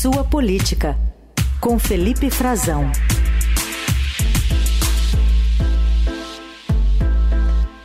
[0.00, 0.96] Sua Política,
[1.60, 2.88] com Felipe Frazão.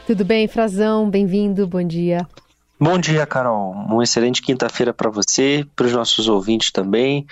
[0.06, 1.10] Tudo bem, Frazão?
[1.10, 2.28] Bem-vindo, bom dia.
[2.80, 3.72] Bom dia, Carol.
[3.72, 7.26] Uma excelente quinta-feira para você, para os nossos ouvintes também.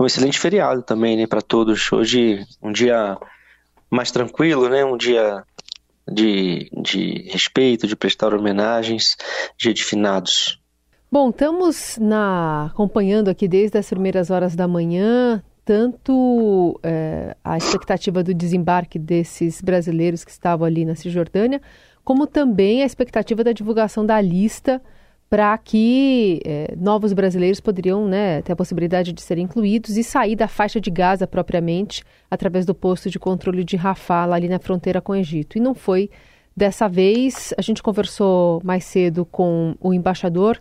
[0.00, 1.92] Um excelente feriado também, né, para todos.
[1.92, 3.18] Hoje, um dia
[3.90, 4.82] mais tranquilo, né?
[4.82, 5.44] Um dia
[6.10, 9.14] de, de respeito, de prestar homenagens,
[9.58, 10.61] dia de finados.
[11.12, 18.22] Bom, estamos na, acompanhando aqui desde as primeiras horas da manhã tanto é, a expectativa
[18.22, 21.60] do desembarque desses brasileiros que estavam ali na Cisjordânia,
[22.02, 24.80] como também a expectativa da divulgação da lista
[25.28, 30.34] para que é, novos brasileiros poderiam né, ter a possibilidade de serem incluídos e sair
[30.34, 34.58] da faixa de Gaza propriamente através do posto de controle de Rafah, lá ali na
[34.58, 35.58] fronteira com o Egito.
[35.58, 36.08] E não foi
[36.56, 37.52] dessa vez.
[37.58, 40.58] A gente conversou mais cedo com o embaixador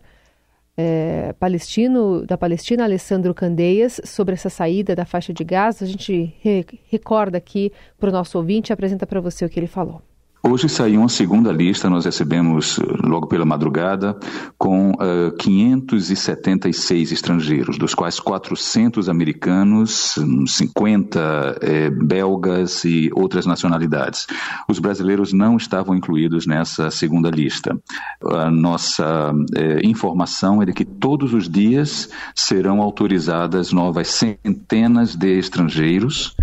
[0.81, 5.85] é, palestino da Palestina, Alessandro Candeias, sobre essa saída da faixa de Gaza.
[5.85, 9.59] A gente re recorda aqui para o nosso ouvinte e apresenta para você o que
[9.59, 10.01] ele falou.
[10.43, 14.17] Hoje saiu uma segunda lista, nós recebemos eh, logo pela madrugada,
[14.57, 24.25] com uh, eh, 576 estrangeiros, dos quais 400 americanos, 50 eh, belgas e outras nacionalidades.
[24.67, 27.79] Os brasileiros não estavam incluídos nessa segunda lista.
[28.25, 35.37] A nossa eh, informação é de que todos os dias serão autorizadas novas centenas de
[35.37, 36.35] estrangeiros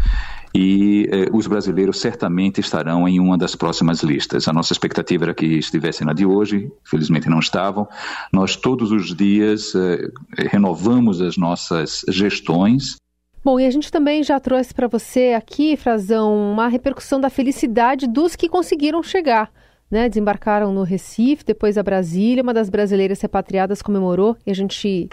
[0.60, 4.48] e eh, os brasileiros certamente estarão em uma das próximas listas.
[4.48, 7.86] A nossa expectativa era que estivessem na de hoje, felizmente não estavam.
[8.32, 10.10] Nós todos os dias eh,
[10.50, 12.96] renovamos as nossas gestões.
[13.44, 18.08] Bom, e a gente também já trouxe para você aqui, Frazão, uma repercussão da felicidade
[18.08, 19.52] dos que conseguiram chegar.
[19.88, 22.42] Né, desembarcaram no Recife, depois a Brasília.
[22.42, 25.08] Uma das brasileiras repatriadas comemorou e a gente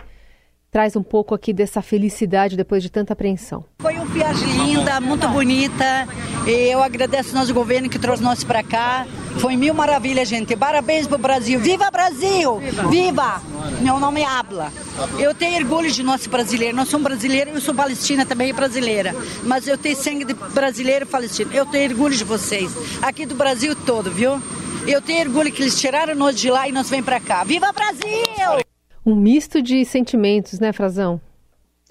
[0.75, 3.63] traz um pouco aqui dessa felicidade depois de tanta apreensão.
[3.79, 6.05] Foi uma viagem linda, muito bonita.
[6.45, 9.07] E eu agradeço ao nosso governo que trouxe nós para cá.
[9.39, 10.53] Foi mil maravilhas, gente.
[10.53, 11.61] Parabéns pro Brasil.
[11.61, 12.59] Viva Brasil!
[12.89, 13.41] Viva!
[13.79, 14.69] Meu nome é Abla.
[15.17, 16.75] Eu tenho orgulho de nós brasileiros.
[16.75, 19.15] Nós somos brasileiros, eu sou palestina também brasileira.
[19.43, 21.53] Mas eu tenho sangue de brasileiro e palestino.
[21.53, 22.69] Eu tenho orgulho de vocês.
[23.01, 24.41] Aqui do Brasil todo, viu?
[24.85, 27.45] Eu tenho orgulho que eles tiraram nós de lá e nós vem para cá.
[27.45, 28.74] Viva Brasil!
[29.05, 31.21] Um misto de sentimentos, né, Frazão?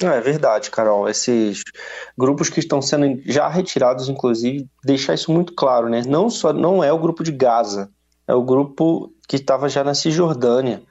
[0.03, 1.09] É verdade, Carol.
[1.09, 1.63] Esses
[2.19, 6.03] grupos que estão sendo já retirados, inclusive, deixar isso muito claro, né?
[6.07, 7.89] Não só não é o grupo de Gaza,
[8.27, 10.83] é o grupo que estava já na Cisjordânia,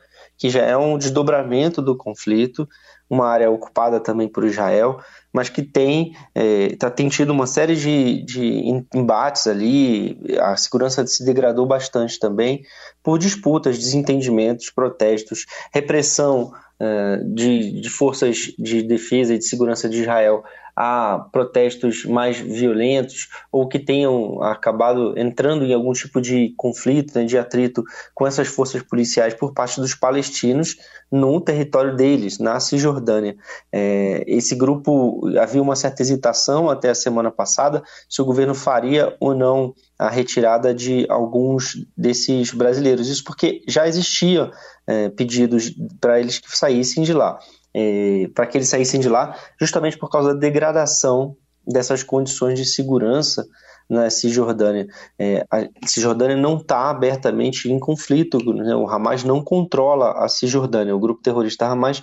[0.44, 2.68] que já é um desdobramento do conflito,
[3.10, 5.00] uma área ocupada também por Israel,
[5.32, 11.08] mas que tem, é, tá, tem tido uma série de, de embates ali, a segurança
[11.08, 12.62] se degradou bastante também
[13.02, 20.02] por disputas, desentendimentos, protestos, repressão é, de, de forças de defesa e de segurança de
[20.02, 20.44] Israel
[20.76, 27.26] a protestos mais violentos ou que tenham acabado entrando em algum tipo de conflito, né,
[27.26, 30.78] de atrito com essas forças policiais por parte dos palestinos
[31.12, 33.36] no território deles, na Cisjordânia.
[33.72, 39.16] É, esse grupo havia uma certa hesitação até a semana passada se o governo faria
[39.20, 43.08] ou não a retirada de alguns desses brasileiros.
[43.08, 44.52] Isso porque já existiam
[44.88, 47.38] é, pedidos para eles que saíssem de lá
[47.74, 51.36] é, para que eles saíssem de lá, justamente por causa da degradação
[51.66, 53.46] dessas condições de segurança
[53.90, 54.88] na Cisjordânia.
[55.20, 58.76] É, a Cisjordânia não está abertamente em conflito, né?
[58.76, 62.02] o Hamas não controla a Cisjordânia, o grupo terrorista Hamas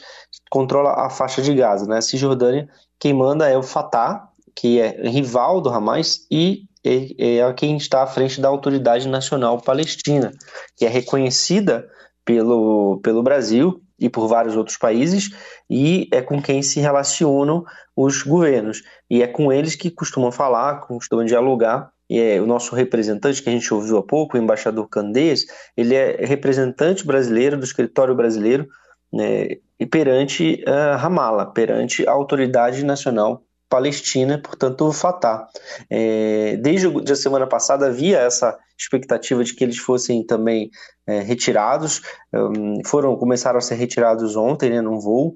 [0.50, 1.86] controla a faixa de Gaza.
[1.86, 1.98] Né?
[1.98, 7.52] A Cisjordânia, quem manda é o Fatah, que é rival do Hamas, e é, é
[7.52, 10.32] quem está à frente da Autoridade Nacional Palestina,
[10.76, 11.88] que é reconhecida
[12.24, 15.30] pelo, pelo Brasil e por vários outros países,
[15.68, 17.64] e é com quem se relacionam
[17.96, 18.82] os governos.
[19.08, 21.90] E é com eles que costumam falar, costumam dialogar.
[22.08, 25.44] E é o nosso representante, que a gente ouviu há pouco, o embaixador Candês,
[25.76, 28.66] ele é representante brasileiro do escritório brasileiro
[29.12, 29.58] né,
[29.90, 35.46] perante a Ramala, perante a Autoridade Nacional Palestina, portanto, o Fatah.
[35.88, 40.70] É, desde a semana passada havia essa expectativa de que eles fossem também
[41.06, 42.02] é, retirados,
[42.34, 45.34] um, foram começaram a ser retirados ontem, né, num voo,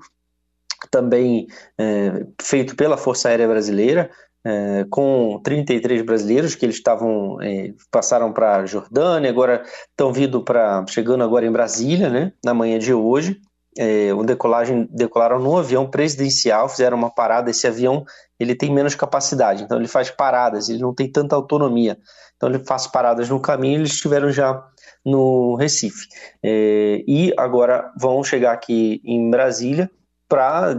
[0.91, 1.47] também
[1.79, 4.11] é, feito pela Força Aérea Brasileira,
[4.45, 10.85] é, com 33 brasileiros que eles estavam é, passaram para Jordânia, agora estão vindo para
[10.89, 13.41] chegando agora em Brasília, né, na manhã de hoje
[13.77, 17.51] é, decolagem, decolaram no avião presidencial, fizeram uma parada.
[17.51, 18.05] Esse avião
[18.39, 21.99] ele tem menos capacidade, então ele faz paradas, ele não tem tanta autonomia.
[22.37, 23.81] Então ele faz paradas no caminho.
[23.81, 24.63] Eles estiveram já
[25.05, 26.09] no Recife
[26.43, 29.91] é, e agora vão chegar aqui em Brasília
[30.29, 30.75] para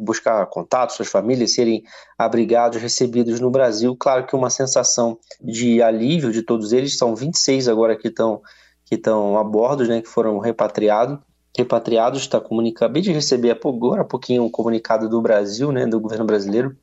[0.00, 1.82] buscar contato, suas famílias serem
[2.18, 3.96] abrigados, recebidos no Brasil.
[3.96, 8.42] Claro que uma sensação de alívio de todos eles, são 26 agora que estão
[8.84, 11.18] que estão a bordo, né, que foram repatriados.
[11.56, 16.00] Repatriados, está comunicando, acabei de receber agora há pouquinho um comunicado do Brasil, né, do
[16.00, 16.76] governo brasileiro,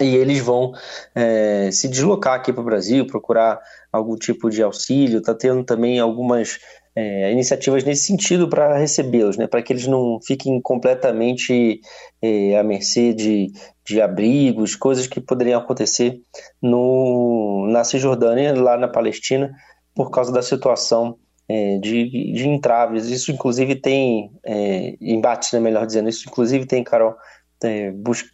[0.00, 0.72] e eles vão
[1.14, 3.60] é, se deslocar aqui para o Brasil, procurar
[3.92, 6.58] algum tipo de auxílio, está tendo também algumas
[6.94, 11.80] é, iniciativas nesse sentido para recebê-los, né, para que eles não fiquem completamente
[12.22, 13.52] é, à mercê de,
[13.86, 16.20] de abrigos, coisas que poderiam acontecer
[16.60, 19.52] no, na Cisjordânia, lá na Palestina,
[19.94, 21.18] por causa da situação
[21.50, 23.06] é, de, de entraves.
[23.06, 27.16] Isso, inclusive, tem é, embates, né, melhor dizendo, isso, inclusive, tem, Carol,
[27.64, 28.28] é, busca,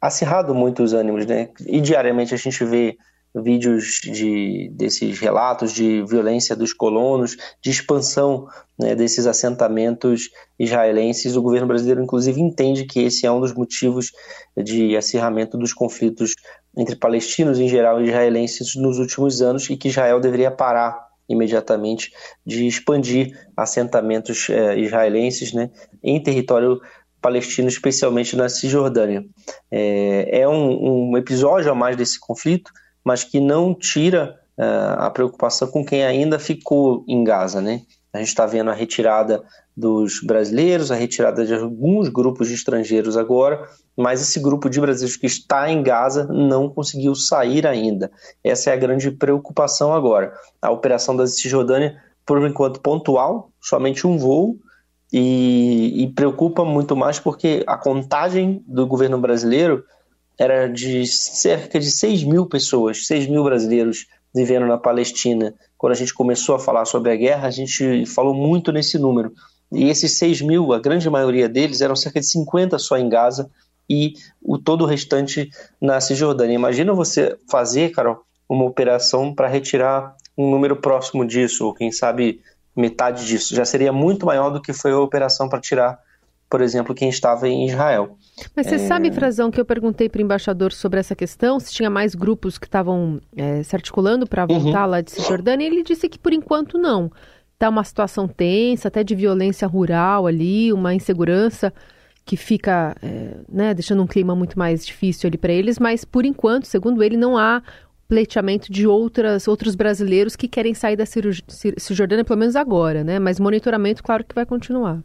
[0.00, 1.50] acirrado muito os ânimos, né?
[1.64, 2.96] E diariamente a gente vê
[3.34, 8.46] vídeos de, desses relatos de violência dos colonos, de expansão
[8.78, 10.28] né, desses assentamentos
[10.58, 11.36] israelenses.
[11.36, 14.10] O governo brasileiro, inclusive, entende que esse é um dos motivos
[14.56, 16.34] de acirramento dos conflitos
[16.76, 22.12] entre palestinos em geral e israelenses nos últimos anos e que Israel deveria parar imediatamente
[22.44, 25.70] de expandir assentamentos é, israelenses né,
[26.02, 26.80] em território
[27.20, 29.24] palestino, especialmente na Cisjordânia.
[29.70, 32.72] É, é um, um, episódio a mais desse conflito,
[33.04, 37.60] mas que não tira uh, a preocupação com quem ainda ficou em Gaza.
[37.60, 37.82] Né?
[38.12, 39.42] A gente está vendo a retirada
[39.74, 43.66] dos brasileiros, a retirada de alguns grupos de estrangeiros agora,
[43.96, 48.10] mas esse grupo de brasileiros que está em Gaza não conseguiu sair ainda.
[48.44, 50.34] Essa é a grande preocupação agora.
[50.60, 54.58] A operação da Cisjordânia, por enquanto, pontual, somente um voo,
[55.12, 59.84] e, e, preocupa muito mais porque a contagem do governo brasileiro
[60.38, 65.54] era de cerca de 6 mil pessoas, 6 mil brasileiros vivendo na Palestina.
[65.76, 69.32] Quando a gente começou a falar sobre a guerra, a gente falou muito nesse número.
[69.70, 73.50] E esses 6 mil, a grande maioria deles, eram cerca de 50 só em Gaza
[73.88, 75.50] e o todo o restante
[75.80, 76.54] na Cisjordânia.
[76.54, 82.40] Imagina você fazer, Carol, uma operação para retirar um número próximo disso, ou quem sabe
[82.76, 83.54] metade disso.
[83.54, 85.98] Já seria muito maior do que foi a operação para tirar,
[86.52, 88.18] por exemplo, quem estava em Israel.
[88.54, 88.78] Mas você é...
[88.78, 92.58] sabe, Frazão, que eu perguntei para o embaixador sobre essa questão, se tinha mais grupos
[92.58, 94.90] que estavam é, se articulando para voltar uhum.
[94.90, 97.10] lá de Cisjordânia, e ele disse que por enquanto não.
[97.54, 101.72] Está uma situação tensa, até de violência rural ali, uma insegurança
[102.22, 106.26] que fica é, né, deixando um clima muito mais difícil ali para eles, mas por
[106.26, 107.62] enquanto, segundo ele, não há
[108.06, 113.18] pleiteamento de outras, outros brasileiros que querem sair da Cisjordânia, pelo menos agora, né?
[113.18, 115.02] Mas monitoramento, claro que vai continuar.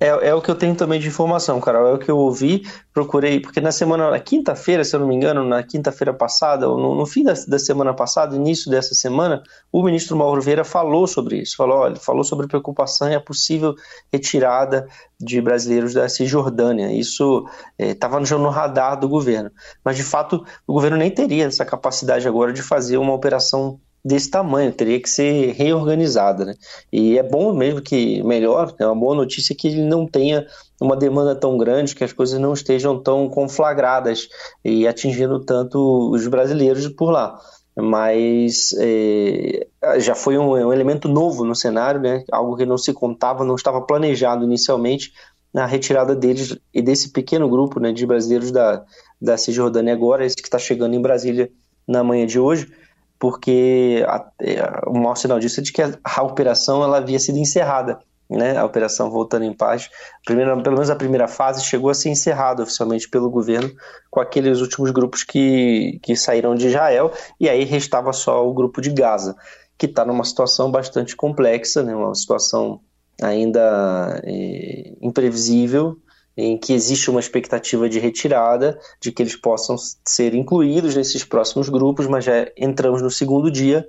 [0.00, 1.86] É, é o que eu tenho também de informação, Carol.
[1.88, 2.62] É o que eu ouvi,
[2.92, 6.78] procurei, porque na semana, na quinta-feira, se eu não me engano, na quinta-feira passada, ou
[6.78, 11.06] no, no fim da, da, semana passada, início dessa semana, o ministro Mauro Vieira falou
[11.06, 11.54] sobre isso.
[11.54, 13.74] Falou, olha, falou sobre preocupação e a possível
[14.10, 14.88] retirada
[15.20, 16.90] de brasileiros da Cisjordânia.
[16.90, 17.46] Isso
[17.78, 19.50] estava é, no radar do governo.
[19.84, 24.30] Mas, de fato, o governo nem teria essa capacidade agora de fazer uma operação desse
[24.30, 26.44] tamanho, teria que ser reorganizada.
[26.44, 26.54] Né?
[26.92, 30.46] E é bom mesmo que, melhor, é uma boa notícia que ele não tenha
[30.80, 34.28] uma demanda tão grande, que as coisas não estejam tão conflagradas
[34.64, 37.38] e atingindo tanto os brasileiros por lá.
[37.76, 39.66] Mas é,
[39.98, 42.24] já foi um, um, elemento novo no cenário, né?
[42.32, 45.12] algo que não se contava, não estava planejado inicialmente,
[45.52, 48.84] na retirada deles e desse pequeno grupo né, de brasileiros da,
[49.20, 51.50] da Cisjordânia agora, esse que está chegando em Brasília
[51.88, 52.72] na manhã de hoje
[53.20, 57.18] porque a, é, o maior sinal disso é de que a, a, operação ela havia
[57.18, 58.00] sido encerrada,
[58.30, 58.56] né?
[58.56, 59.90] A operação voltando em paz,
[60.26, 63.70] pelo menos a primeira fase chegou a ser encerrada oficialmente pelo governo
[64.10, 68.80] com aqueles últimos grupos que, que saíram de Israel e aí restava só o grupo
[68.80, 69.36] de Gaza,
[69.76, 71.94] que está numa situação bastante complexa, né?
[71.94, 72.80] Uma situação
[73.20, 75.98] ainda é, imprevisível
[76.36, 81.68] em que existe uma expectativa de retirada, de que eles possam ser incluídos nesses próximos
[81.68, 83.86] grupos, mas já entramos no segundo dia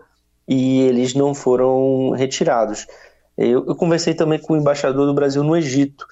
[0.47, 2.87] e eles não foram retirados.
[3.37, 6.05] Eu, eu conversei também com o embaixador do Brasil no Egito,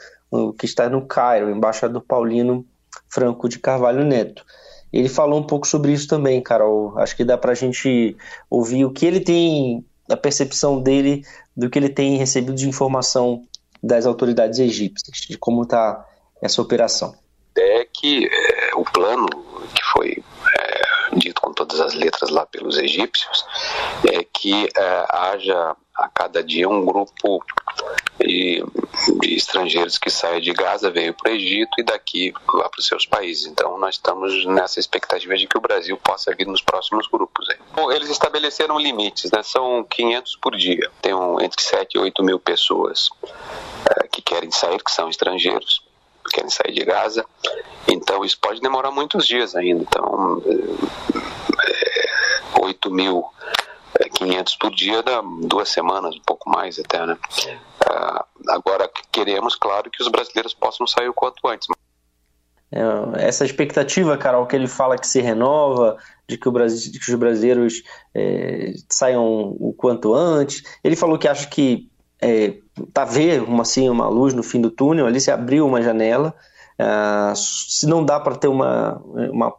[0.57, 2.65] que está no Cairo, o embaixador Paulino
[3.09, 4.45] Franco de Carvalho Neto.
[4.91, 6.97] Ele falou um pouco sobre isso também, Carol.
[6.97, 8.15] Acho que dá para a gente
[8.49, 11.23] ouvir o que ele tem, a percepção dele
[11.55, 13.43] do que ele tem recebido de informação
[13.81, 16.05] das autoridades egípcias, de como está
[16.41, 17.15] essa operação?
[17.57, 19.27] É que é, o plano
[19.73, 20.23] que foi
[20.57, 23.45] é, dito com todas as letras lá pelos egípcios
[24.11, 27.43] é que é, haja a cada dia um grupo
[28.19, 28.63] de,
[29.19, 32.87] de estrangeiros que saia de Gaza, veio para o Egito e daqui lá para os
[32.87, 33.45] seus países.
[33.45, 37.49] Então nós estamos nessa expectativa de que o Brasil possa vir nos próximos grupos.
[37.49, 37.57] Aí.
[37.73, 39.43] Bom, eles estabeleceram limites, né?
[39.43, 40.89] são 500 por dia.
[41.01, 43.09] Tem um, entre 7 e 8 mil pessoas
[43.89, 45.88] é, que querem sair, que são estrangeiros
[46.29, 47.25] querem sair de Gaza.
[47.87, 49.83] Então isso pode demorar muitos dias ainda.
[49.83, 50.59] Então, é,
[52.59, 53.25] 8 mil
[54.13, 57.17] 500 por dia dá duas semanas, um pouco mais até, né?
[57.81, 61.67] Uh, agora, queremos, claro, que os brasileiros possam sair o quanto antes.
[62.71, 67.19] É, essa expectativa, Carol, que ele fala que se renova, de que, Brasil, que os
[67.19, 67.81] brasileiros
[68.13, 70.61] é, saiam o quanto antes.
[70.83, 71.89] Ele falou que acha que
[72.21, 72.57] é,
[72.93, 76.33] tá ver uma, assim, uma luz no fim do túnel, ali se abriu uma janela.
[76.79, 79.53] Uh, se não dá para ter uma, uma,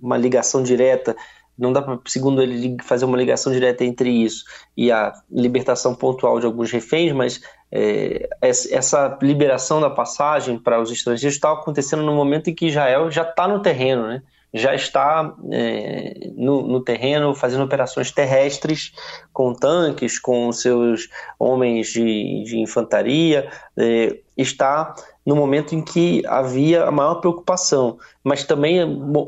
[0.00, 1.16] uma ligação direta
[1.58, 4.44] não dá para, segundo ele, fazer uma ligação direta entre isso
[4.76, 7.40] e a libertação pontual de alguns reféns, mas
[7.72, 13.10] é, essa liberação da passagem para os estrangeiros está acontecendo no momento em que Israel
[13.10, 14.22] já está no terreno, né?
[14.56, 18.92] Já está é, no, no, terreno fazendo operações terrestres
[19.32, 21.08] com tanques, com seus
[21.38, 24.94] homens de, de infantaria, é, está
[25.26, 27.98] no momento em que havia a maior preocupação.
[28.24, 28.78] Mas também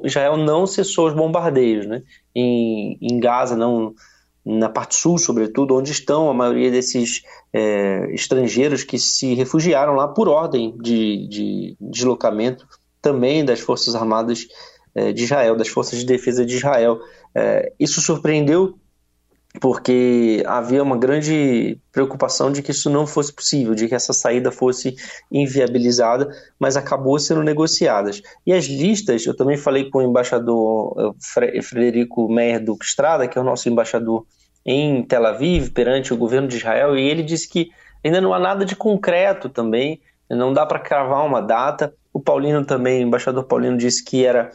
[0.04, 1.86] Israel não cessou os bombardeios.
[1.86, 2.02] Né?
[2.34, 3.94] Em, em Gaza, não,
[4.44, 10.08] na parte sul, sobretudo, onde estão a maioria desses é, estrangeiros que se refugiaram lá
[10.08, 12.66] por ordem de, de deslocamento
[13.02, 14.46] também das Forças Armadas é,
[15.12, 16.98] de Israel, das Forças de Defesa de Israel.
[17.34, 18.74] É, isso surpreendeu
[19.60, 24.52] porque havia uma grande preocupação de que isso não fosse possível, de que essa saída
[24.52, 24.94] fosse
[25.32, 26.28] inviabilizada,
[26.58, 28.22] mas acabou sendo negociadas.
[28.46, 33.38] E as listas, eu também falei com o embaixador eh, Frederico Meyer Duque Estrada, que
[33.38, 34.26] é o nosso embaixador
[34.64, 37.70] em Tel Aviv, perante o governo de Israel, e ele disse que
[38.04, 40.00] ainda não há nada de concreto também,
[40.30, 41.92] não dá para cravar uma data.
[42.12, 44.50] O Paulino também, o embaixador Paulino disse que era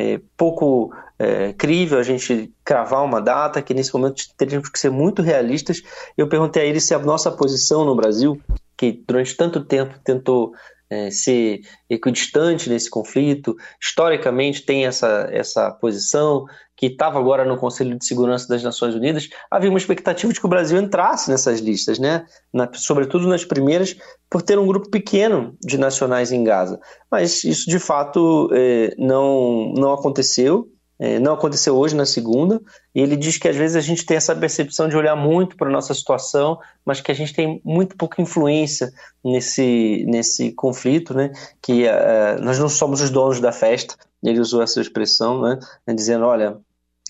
[0.00, 4.90] é, pouco é, crível a gente cravar uma data, que nesse momento teríamos que ser
[4.90, 5.82] muito realistas.
[6.16, 8.40] Eu perguntei a ele se a nossa posição no Brasil,
[8.76, 10.52] que durante tanto tempo tentou
[10.90, 16.46] é, ser equidistante nesse conflito, historicamente tem essa, essa posição,
[16.78, 20.46] que estava agora no Conselho de Segurança das Nações Unidas, havia uma expectativa de que
[20.46, 22.24] o Brasil entrasse nessas listas, né?
[22.54, 23.96] Na, sobretudo nas primeiras,
[24.30, 26.78] por ter um grupo pequeno de nacionais em Gaza.
[27.10, 30.68] Mas isso de fato é, não, não aconteceu.
[30.98, 32.60] É, não aconteceu hoje na segunda,
[32.92, 35.68] e ele diz que às vezes a gente tem essa percepção de olhar muito para
[35.68, 38.92] a nossa situação, mas que a gente tem muito pouca influência
[39.24, 41.32] nesse, nesse conflito, né?
[41.62, 45.58] que uh, nós não somos os donos da festa, ele usou essa expressão, né?
[45.94, 46.58] dizendo, olha,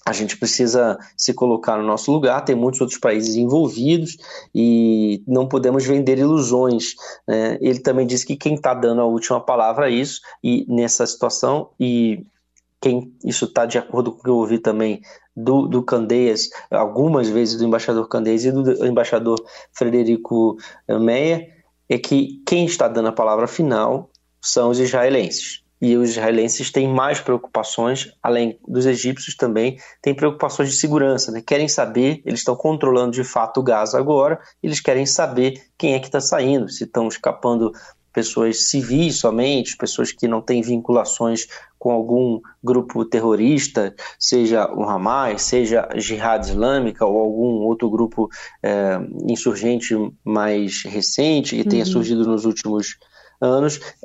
[0.04, 4.16] a gente precisa se colocar no nosso lugar, tem muitos outros países envolvidos
[4.54, 6.94] e não podemos vender ilusões.
[7.26, 7.58] Né?
[7.60, 11.70] Ele também disse que quem está dando a última palavra é isso, e nessa situação,
[11.78, 12.24] e
[12.80, 15.00] quem isso está de acordo com o que eu ouvi também
[15.36, 19.38] do, do Candeias, algumas vezes do embaixador Candeias e do embaixador
[19.72, 20.56] Frederico
[20.88, 21.58] Meyer,
[21.88, 25.62] é que quem está dando a palavra final são os israelenses.
[25.80, 31.40] E os israelenses têm mais preocupações, além dos egípcios também, têm preocupações de segurança, né?
[31.40, 36.00] querem saber, eles estão controlando de fato o gás agora, eles querem saber quem é
[36.00, 37.70] que está saindo, se estão escapando
[38.12, 41.46] pessoas civis somente, pessoas que não têm vinculações
[41.78, 48.28] com algum grupo terrorista, seja o Hamas, seja a Jihad Islâmica ou algum outro grupo
[48.62, 48.98] é,
[49.28, 51.68] insurgente mais recente que uhum.
[51.68, 53.17] tenha surgido nos últimos anos.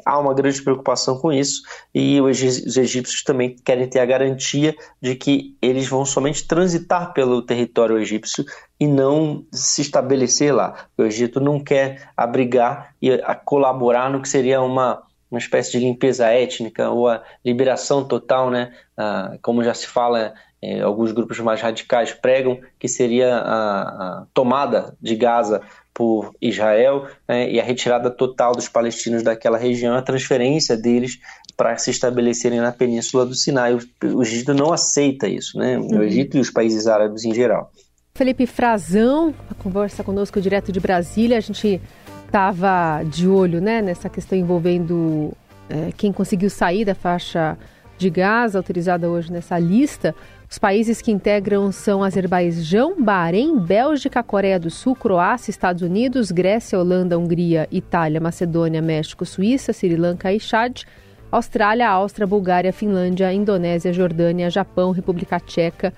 [0.05, 1.61] Há uma grande preocupação com isso
[1.93, 7.41] e os egípcios também querem ter a garantia de que eles vão somente transitar pelo
[7.41, 8.45] território egípcio
[8.79, 10.87] e não se estabelecer lá.
[10.97, 15.01] O Egito não quer abrigar e colaborar no que seria uma
[15.33, 18.71] uma espécie de limpeza étnica ou a liberação total, né?
[18.95, 24.25] Ah, como já se fala, eh, alguns grupos mais radicais pregam que seria a, a
[24.31, 25.61] tomada de Gaza
[25.93, 31.19] por Israel né, e a retirada total dos palestinos daquela região, a transferência deles
[31.55, 33.75] para se estabelecerem na península do Sinai.
[33.75, 33.79] O,
[34.15, 35.77] o Egito não aceita isso, né?
[35.77, 36.00] Uhum.
[36.00, 37.71] o Egito e os países árabes em geral.
[38.15, 41.38] Felipe Frazão, a conversa conosco direto de Brasília.
[41.38, 41.81] A gente
[42.25, 45.31] estava de olho né, nessa questão envolvendo
[45.69, 47.57] é, quem conseguiu sair da faixa
[47.97, 50.15] de Gaza, autorizada hoje nessa lista.
[50.53, 56.77] Os países que integram são Azerbaijão, Bahrein, Bélgica, Coreia do Sul, Croácia, Estados Unidos, Grécia,
[56.77, 60.83] Holanda, Hungria, Itália, Macedônia, México, Suíça, Sri Lanka e Chad,
[61.31, 65.91] Austrália, Áustria, Bulgária, Finlândia, Indonésia, Jordânia, Japão, República Tcheca,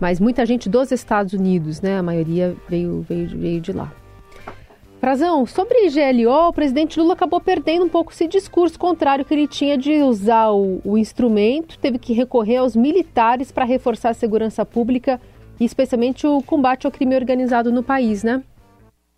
[0.00, 1.98] mas muita gente dos Estados Unidos, né?
[1.98, 3.92] A maioria veio, veio, veio de lá.
[5.00, 9.46] Frazão, sobre GLO, o presidente Lula acabou perdendo um pouco esse discurso contrário que ele
[9.46, 14.66] tinha de usar o, o instrumento, teve que recorrer aos militares para reforçar a segurança
[14.66, 15.20] pública
[15.60, 18.42] e especialmente o combate ao crime organizado no país, né?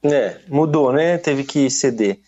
[0.02, 1.16] É, mudou, né?
[1.16, 2.18] Teve que ceder.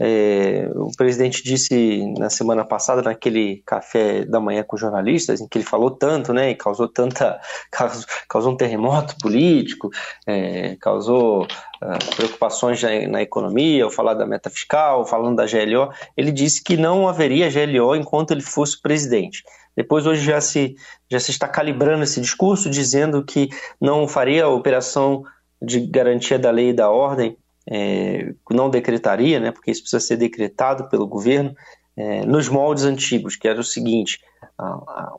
[0.00, 5.58] É, o presidente disse na semana passada, naquele café da manhã com jornalistas, em que
[5.58, 7.40] ele falou tanto, né, e causou tanta.
[7.72, 9.90] causou, causou um terremoto político,
[10.26, 15.90] é, causou uh, preocupações na, economia, ao falar da meta fiscal, falando da GLO.
[16.16, 19.42] Ele disse que não haveria GLO enquanto ele fosse presidente.
[19.76, 20.74] Depois, hoje, já se,
[21.10, 23.48] já se está calibrando esse discurso, dizendo que
[23.80, 25.22] não faria a operação
[25.60, 27.36] de garantia da lei e da ordem
[27.70, 31.54] é, não decretaria, né, porque isso precisa ser decretado pelo governo,
[31.96, 34.20] é, nos moldes antigos, que era o seguinte: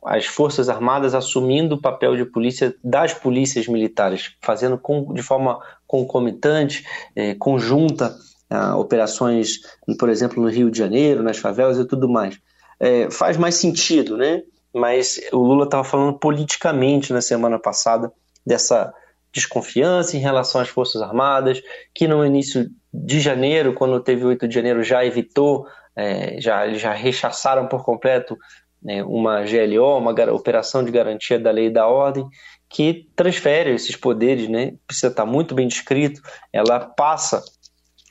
[0.05, 5.59] as Forças Armadas assumindo o papel de polícia das polícias militares, fazendo com, de forma
[5.85, 8.15] concomitante, é, conjunta,
[8.49, 9.59] a, operações,
[9.99, 12.39] por exemplo, no Rio de Janeiro, nas favelas e tudo mais.
[12.79, 14.41] É, faz mais sentido, né?
[14.73, 18.11] Mas o Lula estava falando politicamente na semana passada
[18.45, 18.93] dessa
[19.33, 21.61] desconfiança em relação às Forças Armadas,
[21.93, 26.71] que no início de janeiro, quando teve o 8 de janeiro, já evitou, é, já,
[26.73, 28.37] já rechaçaram por completo
[28.81, 32.27] né, uma GLO, uma operação de garantia da lei e da ordem,
[32.69, 36.21] que transfere esses poderes, né, precisa estar muito bem descrito,
[36.53, 37.43] ela passa,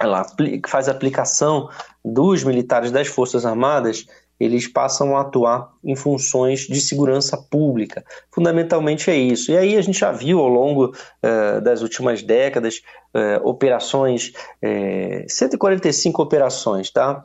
[0.01, 0.25] ela
[0.67, 1.69] faz aplicação
[2.05, 4.07] dos militares das Forças Armadas
[4.39, 8.05] eles passam a atuar em funções de segurança pública.
[8.31, 9.51] Fundamentalmente é isso.
[9.51, 12.81] E aí a gente já viu ao longo uh, das últimas décadas
[13.15, 14.29] uh, operações,
[14.63, 17.23] uh, eh, 145 operações, tá?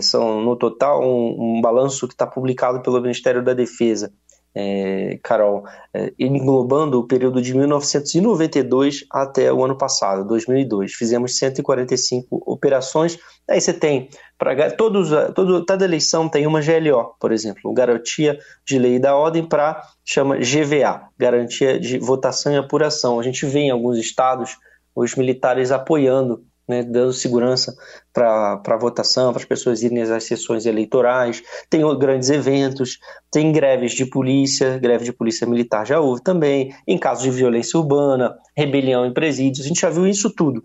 [0.00, 4.10] são no total um, um balanço que está publicado pelo Ministério da Defesa
[4.54, 10.92] é, Carol, é, englobando o período de 1992 até o ano passado, 2002.
[10.92, 13.18] Fizemos 145 operações.
[13.50, 14.08] Aí você tem,
[14.38, 19.46] para todos, todo, toda eleição tem uma GLO, por exemplo, Garantia de Lei da Ordem
[19.46, 23.18] para, chama GVA, Garantia de Votação e Apuração.
[23.18, 24.56] A gente vê em alguns estados
[24.94, 27.74] os militares apoiando né, dando segurança
[28.12, 31.42] para a votação, para as pessoas irem às sessões eleitorais.
[31.68, 32.98] Tem grandes eventos,
[33.30, 37.78] tem greves de polícia, greve de polícia militar já houve também, em casos de violência
[37.78, 40.64] urbana, rebelião em presídios, a gente já viu isso tudo.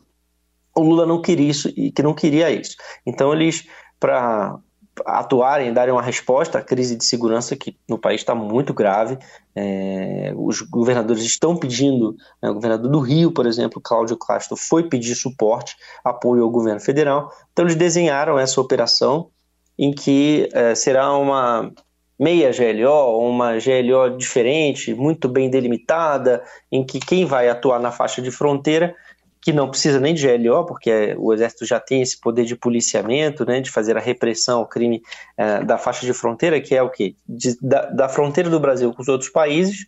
[0.76, 2.76] O Lula não queria isso e que não queria isso.
[3.06, 3.67] Então eles,
[4.00, 4.60] para
[5.05, 9.17] atuarem, darem uma resposta à crise de segurança que no país está muito grave.
[9.55, 14.89] É, os governadores estão pedindo, né, o governador do Rio, por exemplo, Cláudio Castro, foi
[14.89, 17.31] pedir suporte, apoio ao governo federal.
[17.51, 19.29] Então eles desenharam essa operação
[19.77, 21.71] em que é, será uma
[22.19, 28.21] meia GLO, uma GLO diferente, muito bem delimitada, em que quem vai atuar na faixa
[28.21, 28.93] de fronteira
[29.41, 33.45] que não precisa nem de GLO, porque o Exército já tem esse poder de policiamento,
[33.45, 35.02] né, de fazer a repressão ao crime
[35.38, 37.15] é, da faixa de fronteira, que é o quê?
[37.28, 39.86] De, da, da, fronteira do Brasil com os outros países,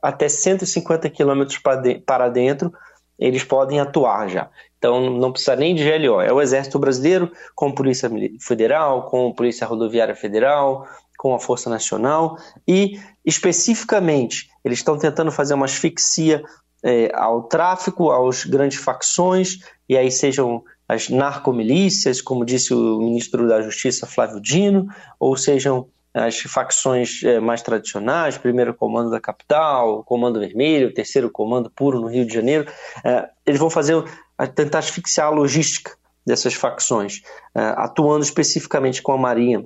[0.00, 1.58] até 150 quilômetros
[2.06, 2.72] para dentro,
[3.18, 4.48] eles podem atuar já.
[4.78, 8.10] Então não precisa nem de GLO, é o Exército Brasileiro com Polícia
[8.40, 10.86] Federal, com Polícia Rodoviária Federal,
[11.16, 12.36] com a Força Nacional
[12.66, 16.42] e especificamente eles estão tentando fazer uma asfixia
[16.82, 23.48] é, ao tráfico, aos grandes facções, e aí sejam as narcomilícias, como disse o ministro
[23.48, 24.86] da Justiça Flávio Dino,
[25.18, 31.70] ou sejam as facções é, mais tradicionais, primeiro comando da capital, comando vermelho, terceiro comando
[31.70, 32.70] puro no Rio de Janeiro,
[33.04, 34.02] é, eles vão fazer
[34.54, 37.22] tentar asfixiar a logística dessas facções,
[37.54, 39.64] é, atuando especificamente com a Marinha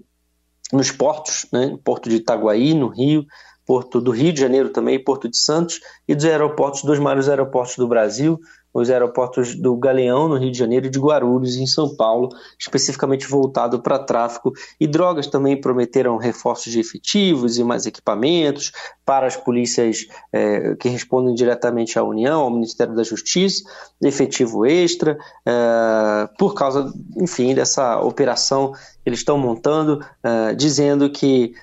[0.72, 3.24] nos portos, né, Porto de Itaguaí, no Rio,
[3.66, 7.76] Porto do Rio de Janeiro também, Porto de Santos, e dos aeroportos, dos maiores aeroportos
[7.76, 8.40] do Brasil,
[8.78, 13.26] os aeroportos do Galeão, no Rio de Janeiro, e de Guarulhos, em São Paulo, especificamente
[13.26, 14.52] voltado para tráfico.
[14.78, 18.72] E drogas também prometeram reforços de efetivos e mais equipamentos
[19.04, 23.64] para as polícias é, que respondem diretamente à União, ao Ministério da Justiça,
[24.02, 28.72] efetivo extra, é, por causa, enfim, dessa operação
[29.06, 31.54] eles estão montando, é, dizendo que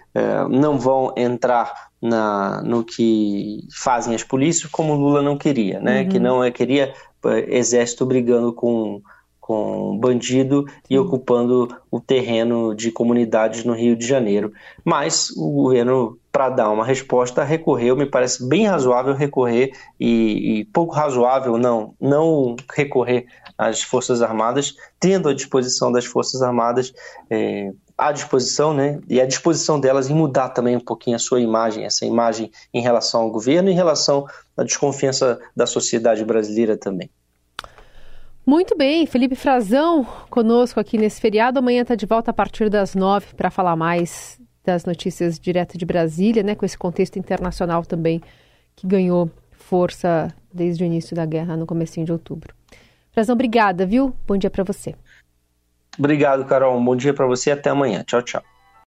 [0.49, 6.01] não vão entrar na, no que fazem as polícias, como Lula não queria, né?
[6.01, 6.09] Uhum.
[6.09, 6.93] Que não é, queria
[7.25, 9.01] é, exército brigando com,
[9.39, 14.51] com bandido e ocupando o terreno de comunidades no Rio de Janeiro.
[14.83, 20.65] Mas o governo, para dar uma resposta, recorreu, me parece bem razoável recorrer e, e
[20.65, 26.93] pouco razoável não, não recorrer às Forças Armadas, tendo à disposição das Forças Armadas
[27.29, 31.39] é, à disposição, né, e à disposição delas em mudar também um pouquinho a sua
[31.39, 34.25] imagem, essa imagem em relação ao governo, em relação
[34.57, 37.09] à desconfiança da sociedade brasileira também.
[38.45, 41.59] Muito bem, Felipe Frazão conosco aqui nesse feriado.
[41.59, 45.85] Amanhã está de volta a partir das nove para falar mais das notícias direto de
[45.85, 48.21] Brasília, né, com esse contexto internacional também
[48.75, 52.53] que ganhou força desde o início da guerra no comecinho de outubro.
[53.11, 54.13] Frazão, obrigada, viu?
[54.27, 54.95] Bom dia para você.
[55.97, 56.77] Obrigado, Carol.
[56.77, 58.03] Um bom dia para você e até amanhã.
[58.03, 58.52] Tchau, tchau.